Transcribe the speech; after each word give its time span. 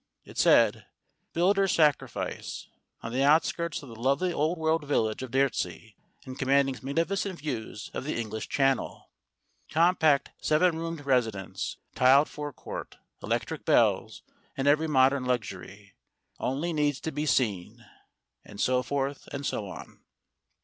It 0.25 0.39
said: 0.39 0.87
"Builder's 1.31 1.73
sacrifice. 1.73 2.67
On 3.03 3.11
the 3.13 3.21
outskirts 3.23 3.83
of 3.83 3.89
the 3.89 3.95
lovely 3.95 4.33
old 4.33 4.57
world 4.57 4.83
village 4.83 5.21
of 5.21 5.29
Dyrtisea, 5.29 5.93
and 6.25 6.39
commanding 6.39 6.75
magnificent 6.81 7.37
views 7.37 7.91
of 7.93 8.03
the 8.03 8.19
English 8.19 8.49
Channel. 8.49 9.11
Compact 9.69 10.31
seven 10.41 10.79
roomed 10.79 11.05
residence, 11.05 11.77
tiled 11.93 12.29
forecourt, 12.29 12.97
electric 13.21 13.63
bells, 13.63 14.23
and 14.57 14.67
every 14.67 14.87
modern 14.87 15.23
luxury. 15.25 15.93
Only 16.39 16.73
needs 16.73 16.99
to 17.01 17.11
be 17.11 17.27
seen." 17.27 17.85
And 18.43 18.59
so 18.59 18.81
forth 18.81 19.27
and 19.31 19.45
so 19.45 19.67
on. 19.67 19.99